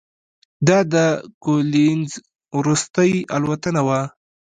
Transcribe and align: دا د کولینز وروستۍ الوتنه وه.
دا 0.67 0.79
د 0.93 0.95
کولینز 1.43 2.11
وروستۍ 2.57 3.11
الوتنه 3.35 3.81
وه. 3.87 3.99